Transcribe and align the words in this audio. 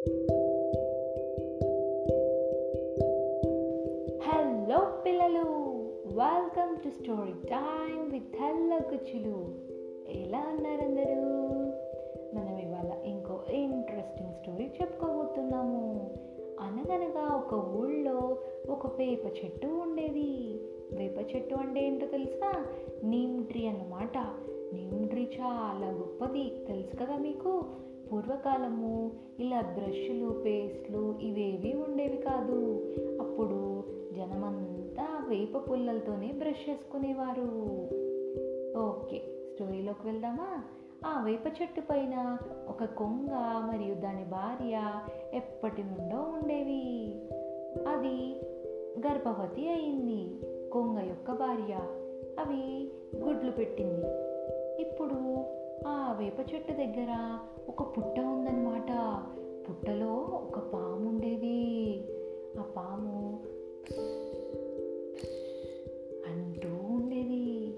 Hello 0.00 0.12
పిల్లలు. 5.06 5.44
Welcome 6.06 6.76
to 6.84 6.88
story 6.88 7.32
time 7.32 8.12
with 8.12 8.36
hello 8.36 8.78
కుచ్చులు 8.78 9.54
ఎలా 10.10 10.38
ఉన్నారు 10.38 10.80
అందరూ? 10.80 11.24
మనం 12.34 12.58
ఇవాళ 12.58 13.02
ఇంకో 13.04 13.40
ఇంట్రెస్టింగ్ 13.50 14.34
స్టోరీ 14.34 14.64
చెప్పుకోబోతున్నాము. 14.64 16.10
అనగనగా 16.60 17.36
ఒక 17.36 17.76
ఊళ్ళో 17.76 18.38
ఒక 18.68 18.86
వేప 18.86 19.26
చెట్టు 19.44 19.66
ఉండేది. 19.66 20.60
వేప 20.92 21.36
చెట్టు 21.36 21.54
అంటే 21.54 21.86
ఏంటో 21.86 22.06
తెలుసా? 22.06 22.66
నీమ్ 23.04 23.46
ట్రీ 23.46 23.66
అన్నమాట. 23.66 24.18
నీమ్ 24.74 25.08
ట్రీ 25.08 25.22
చాలా 25.22 25.90
గొప్పది. 25.90 26.64
తెలుసు 26.68 26.96
కదా 26.96 27.16
మీకు? 27.16 27.64
పూర్వకాలము 28.12 29.10
ఇలా 29.40 29.60
బ్రష్లు 29.60 30.42
పేస్ట్లు 30.46 31.18
ఇవేవి 31.22 31.74
ఉండేవి 31.88 32.16
కాదు. 32.16 32.86
అప్పుడు 33.20 33.84
జనమంతా 34.12 35.26
వేప 35.28 35.70
పుల్లలతోనే 35.70 36.32
బ్రష్ 36.32 36.70
చేసుకునేవారు. 36.70 37.42
ఓకే 38.78 39.22
స్టోరీలోకి 39.52 40.06
వెళ్దామా? 40.06 40.62
ఆ 41.06 41.22
వేప 41.24 41.46
చెట్టు 41.62 41.80
పైన 41.80 42.38
ఒక 42.68 42.84
కొంగ 42.84 43.32
మరియు 43.70 43.94
దాని 43.94 44.24
భార్య 44.24 45.00
ఎప్పటి 45.34 45.82
నుండో 45.82 46.16
ఉండేవి. 46.16 47.14
అది 47.88 48.40
గర్భవతి 49.06 49.68
అయింది. 49.68 50.40
కొంగ 50.70 50.98
యొక్క 50.98 51.32
భార్య. 51.32 51.74
అవి 52.38 52.90
గుడ్లు 53.16 53.50
పెట్టింది. 53.50 54.06
ఇప్పుడు 54.82 55.44
ఆ 55.86 56.16
వేప 56.18 56.54
చెట్టు 56.54 56.72
దగ్గర 56.72 57.38
ఒక 57.68 57.82
పుట్ట 57.82 58.20
ఉందన్నమాట. 58.20 59.22
పుట్టలో 59.68 60.14
ఒక 60.16 60.58
పాము 60.58 61.08
ఉండేది. 61.08 62.00
ఆ 62.58 62.62
పాము 62.62 63.40
అంటూ 66.26 66.68
ఉండేది. 66.68 67.74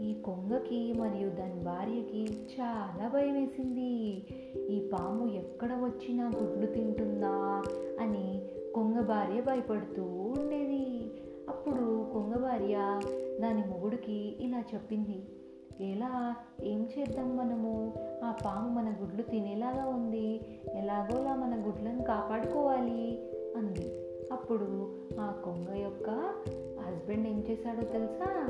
ఈ 0.00 0.22
కొంగకి 0.22 0.92
మరియు 0.92 1.30
దాని 1.30 1.60
భార్యకి 1.64 2.26
చాలా 2.60 3.08
భయం 3.08 3.34
వేసింది 3.34 4.24
ఈ 4.68 4.90
పాము 4.92 5.26
ఎక్కడ 5.26 5.72
వచ్చినా 5.72 6.32
గుడ్లు 6.40 6.66
తింటుందా 6.66 7.62
అని 8.00 8.42
కొంగ 8.74 9.00
భార్య 9.00 9.40
భయపడుతూ 9.40 10.02
ఉండేది. 10.04 11.10
అప్పుడు 11.48 12.06
కొంగ 12.12 12.34
భార్య 12.34 13.00
దాని 13.40 13.64
మొగుడికి 13.66 14.36
ఇలా 14.40 14.64
చెప్పింది. 14.74 15.22
ఎలా? 15.80 16.36
ఏం 16.62 16.88
చేద్దాం 16.98 17.36
మనము? 17.36 17.92
ఆ 18.24 18.36
పాము 18.44 18.68
మన 18.68 18.94
గుడ్లు 19.02 19.22
తినేలాగా 19.22 19.84
ఉంది. 19.84 20.40
ఎలాగోలా 20.74 21.34
మన 21.34 21.62
గుడ్లను 21.66 22.02
కాపాడుకోవాలి 22.02 23.30
అంది. 23.56 23.92
అప్పుడు 24.32 24.92
ఆ 25.20 25.42
కొంగ 25.44 25.76
యొక్క 25.76 26.10
హస్బెండ్ 26.80 27.28
ఏం 27.28 27.44
చేశాడో 27.50 27.82
తెలుసా? 27.82 28.48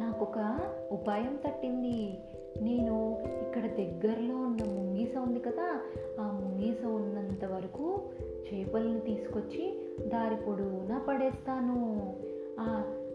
నాకు 0.00 0.22
ఒక 0.22 0.60
ఉపాయం 0.92 1.38
తట్టింది. 1.46 2.18
నేను 2.62 3.18
ఇక్కడ 3.22 3.62
దగ్గరలో 3.62 4.36
ఉన్న 4.36 4.64
ముంగీస 4.64 5.16
ఉంది 5.16 5.40
కదా 5.40 5.80
ఆ 6.20 6.40
ముంగీస 6.42 6.84
ఉన్నంత 6.84 7.44
వరకు 7.44 8.00
చేపలను 8.22 9.00
తీసుకొచ్చి 9.00 9.88
దారి 10.06 10.36
పొడవునా 10.36 10.98
పడేస్తాను. 11.08 11.98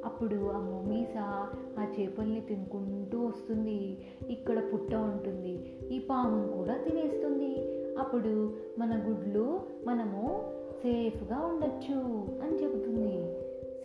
అప్పుడు 0.04 0.52
ఆ 0.52 0.60
ముంగీస 0.60 1.18
చేపల్ని 2.00 2.42
తినుకుంటూ 2.42 3.26
వస్తుంది. 3.26 3.98
ఇక్కడ 4.30 4.64
పుట్ట 4.74 4.96
ఉంటుంది. 4.96 5.74
ఈ 5.92 6.00
పామును 6.00 6.58
కూడా 6.58 6.78
తినేస్తుంది. 6.78 7.56
అప్పుడు 8.00 8.54
మన 8.80 9.04
గుడ్లు 9.08 9.60
మనము 9.86 10.52
సేఫ్గా 10.84 11.40
ఉండొచ్చు 11.40 12.00
అని 12.42 12.64
చెబుతుంది. 12.64 13.36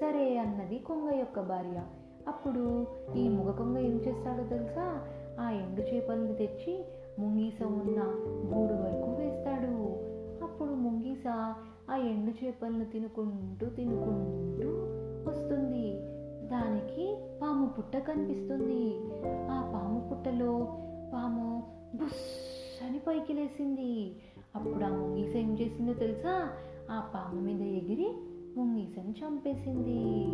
సరే 0.01 0.37
అన్నది 0.37 0.79
కొంగ 0.79 1.19
యొక్క 1.19 1.41
భార్య. 1.41 1.83
అప్పుడు 2.29 2.87
ఈ 3.17 3.29
ముగ 3.29 3.51
కొంగ 3.51 3.79
ఏం 3.79 3.97
చేస్తాడో 3.97 4.45
తెలుసా? 4.45 5.07
ఆ 5.41 5.51
ఎండు 5.51 5.81
చేపల్ని 5.81 6.35
తెచ్చి 6.35 6.85
ముంగీస 7.19 7.63
ఉన్న 7.63 8.01
గూడు 8.55 8.75
వరకు 8.75 9.23
వేస్తాడు. 9.23 10.09
అప్పుడు 10.45 10.71
ముంగీస 10.71 11.27
ఆ 11.91 11.97
ఎండు 11.97 12.45
చేపలను 12.45 12.85
తినుకుంటూ 12.85 13.67
తినుకుంటూ 13.67 14.69
వస్తుంది. 15.31 16.01
దానికి 16.49 17.28
పాము 17.49 17.67
పుట్ట 17.67 17.97
కనిపిస్తుంది. 17.97 19.01
ఆ 19.27 19.71
పాము 19.75 20.09
పుట్టలో 20.09 20.59
పాము 21.15 21.63
బుస్ 21.95 22.85
అని 22.85 22.99
పైకి 22.99 23.33
లేసింది. 23.33 24.17
అప్పుడు 24.57 24.85
ఆ 24.85 24.89
ముంగీస 24.89 25.37
ఏం 25.37 25.59
చేసిందో 25.59 25.93
తెలుసా? 25.93 26.51
ఆ 26.91 27.01
పాము 27.15 27.41
మీద 27.41 27.61
ఎగిరి 27.61 28.13
ముంగీసని 28.57 29.11
చంపేసింది. 29.11 30.27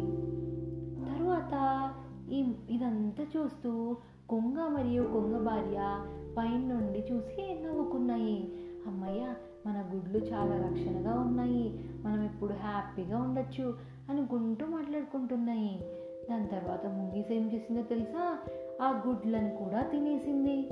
తరువాత 1.06 1.94
ఈ 2.30 2.52
ఇదంతా 2.70 3.26
చూస్తూ 3.36 3.96
కొంగ 4.28 4.68
మరియు 4.68 5.02
కొంగ 5.02 5.46
భార్య 5.46 6.04
పైన 6.38 6.60
నుండి 6.60 7.04
చూసి 7.12 7.60
నవ్వుకున్నాయి. 7.64 8.52
అమ్మయ్య 8.86 9.34
మన 9.66 9.90
గుడ్లు 9.94 10.18
చాలా 10.18 10.56
రక్షణగా 10.56 11.20
ఉన్నాయి. 11.20 11.84
మనం 12.04 12.22
ఇప్పుడు 12.22 12.52
హ్యాపీగా 12.52 13.18
ఉండొచ్చు 13.18 13.74
అనుకుంటూ 14.10 14.66
మాట్లాడుకుంటున్నాయి. 14.66 15.82
దాని 16.30 16.48
తర్వాత 16.48 16.86
ముంగీస్ 16.86 17.32
ఏం 17.32 17.52
చేసిందో 17.54 17.82
తెలుసా? 17.82 18.38
ఆ 18.82 19.02
గుడ్లను 19.06 19.56
కూడా 19.56 19.82
తినేసింది. 19.82 20.68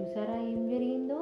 చూసారా 0.00 0.40
ఏం 0.40 0.68
జరిగిందో? 0.68 1.20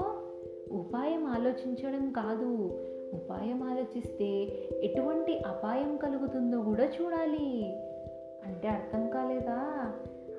ఉపాయం 0.73 1.27
ఆలోచించడం 1.27 2.13
కాదు. 2.13 2.79
ఉపాయం 3.15 3.63
ఆలోచిస్తే 3.63 4.47
ఎటువంటి 4.83 5.39
అపాయం 5.39 5.97
కలుగుతుందో 5.97 6.63
కూడా 6.63 6.85
చూడాలి. 6.85 7.77
అంటే 8.47 8.69
అర్థం 8.69 9.11
కాలేదా? 9.11 9.93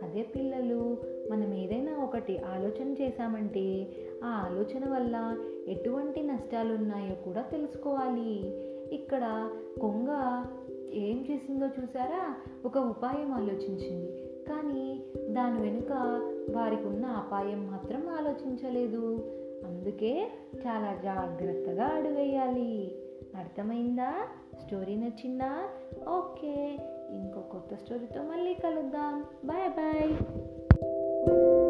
అదే 0.04 0.22
పిల్లలు 0.22 0.98
మనం 1.32 1.54
ఏదైనా 1.54 2.04
ఒకటి 2.04 2.38
ఆలోచన 2.38 2.96
చేశామంటే 3.02 3.88
ఆ 4.24 4.28
ఆలోచన 4.28 4.94
వల్ల 4.94 5.38
ఎటువంటి 5.68 6.24
నష్టాలు 6.24 6.74
ఉన్నాయో 6.74 7.16
కూడా 7.16 7.42
తెలుసుకోవాలి. 7.42 8.58
ఇక్కడ 8.96 9.50
కొంగ 9.82 10.08
ఏం 10.94 11.26
చేసిందో 11.32 11.68
చూసారా? 11.68 12.36
ఒక 12.66 12.78
ఉపాయం 12.78 13.32
ఆలోచించింది. 13.32 14.24
కానీ 14.50 15.04
దాని 15.30 15.62
వెనుక 15.62 15.92
వారికి 16.56 16.84
ఉన్న 16.84 17.06
అపాయం 17.06 17.72
మాత్రం 17.72 18.10
ఆలోచించలేదు. 18.10 19.34
అందుకే 19.66 20.32
చాలా 20.68 21.00
జాగ్రత్తగా 21.04 21.86
అడుగేయాలి. 21.86 22.96
అర్థమైందా? 23.36 24.14
స్టోరీ 24.66 24.96
నచ్చిందా? 24.96 25.64
ఓకే. 26.10 26.80
ఇంకో 27.10 27.42
కొత్త 27.42 27.76
స్టోరీతో 27.76 28.24
మళ్ళీ 28.24 28.54
కలుద్దాం. 28.54 29.26
Bye 29.46 29.70
bye. 29.70 31.67